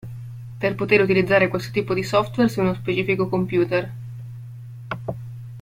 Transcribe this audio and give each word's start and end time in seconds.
Per 0.59 0.73
poter 0.73 0.99
utilizzare 0.99 1.47
questo 1.47 1.71
tipo 1.71 1.93
di 1.93 2.01
software 2.01 2.49
su 2.49 2.59
uno 2.59 2.73
specifico 2.73 3.29
computer. 3.29 3.93